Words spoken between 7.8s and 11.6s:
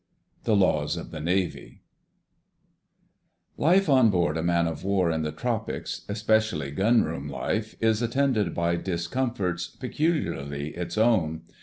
attended by discomforts peculiarly its own.